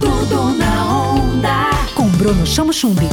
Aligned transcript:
Tudo 0.00 0.54
na 0.56 1.12
onda. 1.12 1.70
Com 1.94 2.08
Bruno 2.08 2.46
Chamo 2.46 2.72
Chumbi. 2.72 3.06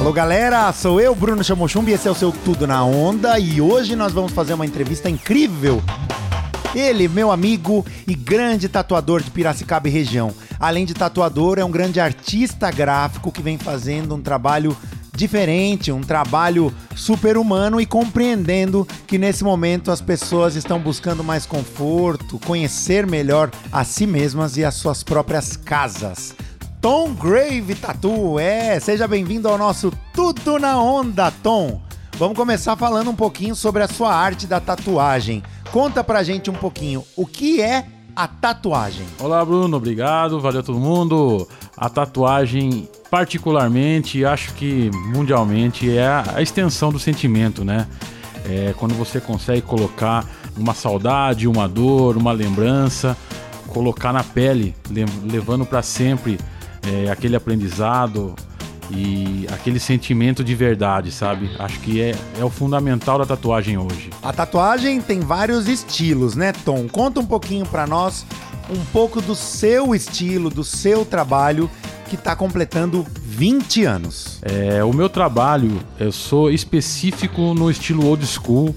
Alô 0.00 0.12
galera, 0.12 0.72
sou 0.72 1.00
eu, 1.00 1.14
Bruno 1.14 1.42
Chamochumbi, 1.42 1.92
esse 1.92 2.06
é 2.06 2.10
o 2.10 2.14
seu 2.14 2.30
Tudo 2.30 2.66
na 2.66 2.84
Onda 2.84 3.38
e 3.38 3.60
hoje 3.60 3.96
nós 3.96 4.12
vamos 4.12 4.32
fazer 4.32 4.52
uma 4.52 4.66
entrevista 4.66 5.08
incrível. 5.08 5.82
Ele, 6.74 7.08
meu 7.08 7.32
amigo 7.32 7.86
e 8.06 8.14
grande 8.14 8.68
tatuador 8.68 9.22
de 9.22 9.30
Piracicaba 9.30 9.88
e 9.88 9.90
região. 9.90 10.34
Além 10.60 10.84
de 10.84 10.92
tatuador, 10.92 11.58
é 11.58 11.64
um 11.64 11.70
grande 11.70 12.00
artista 12.00 12.70
gráfico 12.70 13.32
que 13.32 13.40
vem 13.40 13.56
fazendo 13.56 14.14
um 14.14 14.20
trabalho 14.20 14.76
diferente, 15.16 15.90
um 15.90 16.02
trabalho 16.02 16.72
super 16.94 17.36
humano 17.36 17.80
e 17.80 17.86
compreendendo 17.86 18.86
que 19.06 19.18
nesse 19.18 19.42
momento 19.42 19.90
as 19.90 20.00
pessoas 20.00 20.54
estão 20.54 20.78
buscando 20.78 21.24
mais 21.24 21.46
conforto, 21.46 22.38
conhecer 22.40 23.06
melhor 23.06 23.50
a 23.72 23.82
si 23.82 24.06
mesmas 24.06 24.56
e 24.56 24.64
as 24.64 24.74
suas 24.74 25.02
próprias 25.02 25.56
casas. 25.56 26.34
Tom 26.80 27.14
Grave 27.14 27.74
Tattoo, 27.74 28.38
é, 28.38 28.78
seja 28.78 29.08
bem-vindo 29.08 29.48
ao 29.48 29.58
nosso 29.58 29.92
Tudo 30.14 30.58
na 30.58 30.80
Onda, 30.80 31.32
Tom. 31.42 31.80
Vamos 32.18 32.36
começar 32.36 32.76
falando 32.76 33.10
um 33.10 33.16
pouquinho 33.16 33.56
sobre 33.56 33.82
a 33.82 33.88
sua 33.88 34.14
arte 34.14 34.46
da 34.46 34.60
tatuagem. 34.60 35.42
Conta 35.72 36.04
pra 36.04 36.22
gente 36.22 36.48
um 36.50 36.54
pouquinho 36.54 37.04
o 37.16 37.26
que 37.26 37.60
é 37.60 37.84
a 38.16 38.26
tatuagem. 38.26 39.06
Olá, 39.20 39.44
Bruno, 39.44 39.76
obrigado, 39.76 40.40
valeu 40.40 40.62
todo 40.62 40.80
mundo. 40.80 41.46
A 41.76 41.90
tatuagem, 41.90 42.88
particularmente, 43.10 44.24
acho 44.24 44.54
que 44.54 44.90
mundialmente, 45.12 45.94
é 45.94 46.08
a 46.34 46.40
extensão 46.40 46.90
do 46.90 46.98
sentimento, 46.98 47.62
né? 47.62 47.86
É 48.48 48.74
quando 48.78 48.94
você 48.94 49.20
consegue 49.20 49.60
colocar 49.60 50.24
uma 50.56 50.72
saudade, 50.72 51.46
uma 51.46 51.68
dor, 51.68 52.16
uma 52.16 52.32
lembrança, 52.32 53.14
colocar 53.68 54.14
na 54.14 54.24
pele, 54.24 54.74
levando 55.22 55.66
para 55.66 55.82
sempre 55.82 56.38
é, 56.82 57.10
aquele 57.10 57.36
aprendizado 57.36 58.34
e 58.90 59.46
aquele 59.52 59.80
sentimento 59.80 60.44
de 60.44 60.54
verdade, 60.54 61.10
sabe? 61.10 61.50
Acho 61.58 61.78
que 61.80 62.00
é, 62.00 62.14
é 62.38 62.44
o 62.44 62.50
fundamental 62.50 63.18
da 63.18 63.26
tatuagem 63.26 63.76
hoje. 63.76 64.10
A 64.22 64.32
tatuagem 64.32 65.00
tem 65.00 65.20
vários 65.20 65.68
estilos, 65.68 66.36
né, 66.36 66.52
Tom? 66.64 66.86
Conta 66.88 67.20
um 67.20 67.26
pouquinho 67.26 67.66
para 67.66 67.86
nós 67.86 68.24
um 68.70 68.84
pouco 68.86 69.20
do 69.20 69.34
seu 69.34 69.94
estilo, 69.94 70.50
do 70.50 70.64
seu 70.64 71.04
trabalho 71.04 71.70
que 72.08 72.14
está 72.14 72.36
completando 72.36 73.04
20 73.22 73.84
anos. 73.84 74.40
É, 74.42 74.82
o 74.84 74.92
meu 74.92 75.08
trabalho, 75.08 75.80
eu 75.98 76.12
sou 76.12 76.50
específico 76.50 77.54
no 77.54 77.70
estilo 77.70 78.06
old 78.06 78.24
school, 78.26 78.74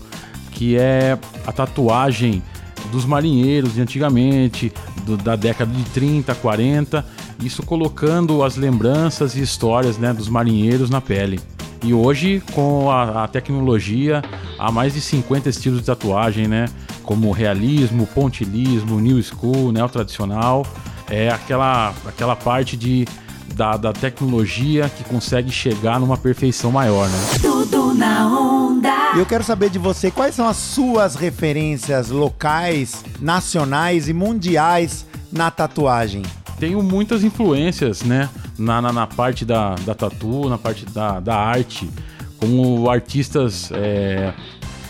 que 0.51 0.77
é 0.77 1.17
a 1.45 1.51
tatuagem 1.51 2.43
dos 2.91 3.05
marinheiros 3.05 3.75
de 3.75 3.81
antigamente, 3.81 4.71
do, 5.05 5.15
da 5.15 5.35
década 5.35 5.71
de 5.71 5.83
30, 5.91 6.33
40 6.35 7.05
isso 7.43 7.63
colocando 7.63 8.43
as 8.43 8.55
lembranças 8.55 9.35
e 9.35 9.41
histórias 9.41 9.97
né, 9.97 10.13
dos 10.13 10.27
marinheiros 10.27 10.89
na 10.89 10.99
pele. 10.99 11.39
E 11.83 11.93
hoje, 11.93 12.43
com 12.53 12.91
a, 12.91 13.23
a, 13.23 13.27
tecnologia, 13.27 14.21
há 14.57 14.71
mais 14.71 14.93
de 14.93 15.01
50 15.01 15.47
estilos 15.49 15.79
de 15.79 15.85
tatuagem, 15.85 16.47
né? 16.47 16.65
Como 17.03 17.31
realismo, 17.31 18.05
pontilismo, 18.05 18.99
new 18.99 19.21
school, 19.23 19.71
neo 19.71 19.87
tradicional. 19.87 20.65
É 21.09 21.29
aquela, 21.29 21.93
aquela 22.05 22.35
parte 22.35 22.75
de, 22.75 23.07
da, 23.55 23.77
da 23.77 23.93
tecnologia 23.93 24.89
que 24.89 25.05
consegue 25.05 25.49
chegar 25.51 26.01
numa 26.01 26.17
perfeição 26.17 26.69
maior, 26.69 27.07
né? 27.07 27.17
Tudo 27.41 27.93
na 27.93 28.27
onda. 28.27 29.13
E 29.15 29.19
eu 29.19 29.25
quero 29.25 29.43
saber 29.43 29.69
de 29.69 29.79
você 29.79 30.11
quais 30.11 30.35
são 30.35 30.47
as 30.47 30.57
suas 30.57 31.15
referências 31.15 32.09
locais, 32.09 33.05
nacionais 33.21 34.09
e 34.09 34.13
mundiais 34.13 35.05
na 35.31 35.49
tatuagem 35.49 36.23
tenho 36.59 36.83
muitas 36.83 37.23
influências, 37.23 38.03
né? 38.03 38.29
Na, 38.57 38.81
na, 38.81 38.91
na 38.91 39.07
parte 39.07 39.45
da, 39.45 39.75
da 39.75 39.95
tatu, 39.95 40.49
na 40.49 40.57
parte 40.57 40.85
da, 40.85 41.19
da 41.19 41.35
arte, 41.35 41.89
como 42.37 42.89
artistas 42.89 43.71
é, 43.71 44.33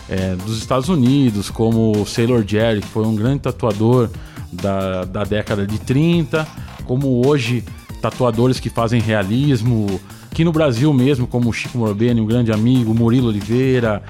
é, 0.08 0.34
dos 0.34 0.58
Estados 0.58 0.88
Unidos, 0.88 1.50
como 1.50 2.04
Sailor 2.04 2.44
Jerry, 2.46 2.80
que 2.80 2.88
foi 2.88 3.06
um 3.06 3.14
grande 3.14 3.40
tatuador 3.40 4.10
da, 4.52 5.04
da 5.04 5.24
década 5.24 5.66
de 5.66 5.78
30, 5.78 6.46
como 6.84 7.24
hoje 7.26 7.64
tatuadores 8.02 8.58
que 8.58 8.68
fazem 8.68 9.00
realismo, 9.00 10.00
aqui 10.30 10.42
no 10.42 10.52
Brasil 10.52 10.92
mesmo, 10.92 11.26
como 11.26 11.52
Chico 11.52 11.78
Morbeni, 11.78 12.20
um 12.20 12.26
grande 12.26 12.50
amigo, 12.50 12.94
Murilo 12.94 13.28
Oliveira, 13.28 14.02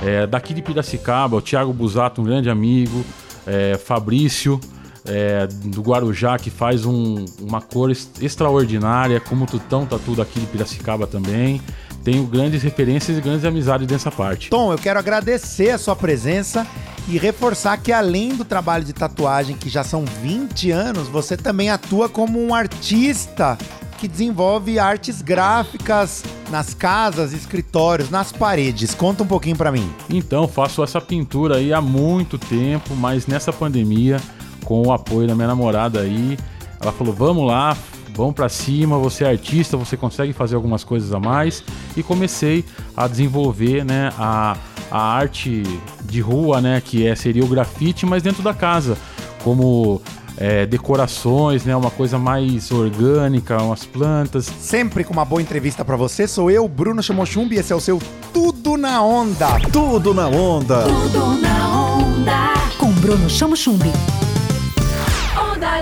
é, 0.00 0.26
daqui 0.26 0.54
de 0.54 0.62
Piracicaba, 0.62 1.36
o 1.36 1.40
Thiago 1.40 1.72
Busato, 1.72 2.20
um 2.20 2.24
grande 2.24 2.48
amigo, 2.48 3.04
é, 3.46 3.76
Fabrício, 3.76 4.60
é, 5.08 5.46
do 5.46 5.80
Guarujá 5.80 6.38
que 6.38 6.50
faz 6.50 6.84
um, 6.84 7.24
uma 7.40 7.60
cor 7.60 7.90
extraordinária, 7.90 9.18
como 9.18 9.44
o 9.44 9.46
Tutão 9.46 9.86
Tatu 9.86 10.14
daqui 10.14 10.38
de 10.38 10.46
Piracicaba 10.46 11.06
também. 11.06 11.60
Tenho 12.04 12.24
grandes 12.24 12.62
referências 12.62 13.18
e 13.18 13.20
grandes 13.20 13.44
amizades 13.44 13.88
nessa 13.88 14.10
parte. 14.10 14.50
Tom, 14.50 14.72
eu 14.72 14.78
quero 14.78 14.98
agradecer 14.98 15.70
a 15.70 15.78
sua 15.78 15.96
presença 15.96 16.66
e 17.08 17.18
reforçar 17.18 17.76
que 17.78 17.92
além 17.92 18.34
do 18.34 18.44
trabalho 18.44 18.84
de 18.84 18.92
tatuagem, 18.92 19.56
que 19.56 19.68
já 19.68 19.82
são 19.82 20.04
20 20.22 20.70
anos, 20.70 21.08
você 21.08 21.36
também 21.36 21.70
atua 21.70 22.08
como 22.08 22.40
um 22.40 22.54
artista 22.54 23.58
que 23.98 24.06
desenvolve 24.06 24.78
artes 24.78 25.20
gráficas 25.20 26.22
nas 26.50 26.72
casas, 26.72 27.32
escritórios, 27.32 28.10
nas 28.10 28.30
paredes. 28.30 28.94
Conta 28.94 29.24
um 29.24 29.26
pouquinho 29.26 29.56
para 29.56 29.72
mim. 29.72 29.90
Então, 30.08 30.46
faço 30.46 30.84
essa 30.84 31.00
pintura 31.00 31.56
aí 31.56 31.72
há 31.72 31.80
muito 31.80 32.38
tempo, 32.38 32.94
mas 32.94 33.26
nessa 33.26 33.52
pandemia 33.52 34.20
com 34.68 34.82
o 34.82 34.92
apoio 34.92 35.26
da 35.26 35.34
minha 35.34 35.48
namorada 35.48 36.00
aí. 36.00 36.38
Ela 36.78 36.92
falou: 36.92 37.14
vamos 37.14 37.46
lá, 37.46 37.74
vamos 38.14 38.34
para 38.34 38.50
cima, 38.50 38.98
você 38.98 39.24
é 39.24 39.30
artista, 39.30 39.78
você 39.78 39.96
consegue 39.96 40.34
fazer 40.34 40.56
algumas 40.56 40.84
coisas 40.84 41.14
a 41.14 41.18
mais. 41.18 41.64
E 41.96 42.02
comecei 42.02 42.66
a 42.94 43.08
desenvolver 43.08 43.82
né, 43.82 44.12
a, 44.18 44.58
a 44.90 45.00
arte 45.00 45.62
de 46.04 46.20
rua, 46.20 46.60
né, 46.60 46.82
que 46.84 47.06
é, 47.06 47.14
seria 47.14 47.42
o 47.42 47.48
grafite, 47.48 48.04
mas 48.04 48.22
dentro 48.22 48.42
da 48.42 48.52
casa, 48.52 48.98
como 49.42 50.02
é, 50.36 50.66
decorações, 50.66 51.64
né? 51.64 51.74
Uma 51.74 51.90
coisa 51.90 52.18
mais 52.18 52.70
orgânica, 52.70 53.62
umas 53.62 53.86
plantas. 53.86 54.44
Sempre 54.44 55.02
com 55.02 55.14
uma 55.14 55.24
boa 55.24 55.40
entrevista 55.40 55.82
para 55.82 55.96
você, 55.96 56.28
sou 56.28 56.50
eu, 56.50 56.68
Bruno 56.68 57.02
Chamochumbi, 57.02 57.56
e 57.56 57.58
esse 57.58 57.72
é 57.72 57.76
o 57.76 57.80
seu 57.80 57.98
Tudo 58.34 58.76
na 58.76 59.02
Onda. 59.02 59.48
Tudo 59.72 60.12
na 60.12 60.28
Onda. 60.28 60.82
Tudo 60.82 61.40
na 61.40 61.68
onda. 61.68 62.54
Com 62.78 62.92
Bruno 62.92 63.30
Chamo 63.30 63.56
Chumbi. 63.56 63.88
Onda 63.88 64.27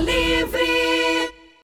livre. 0.00 0.85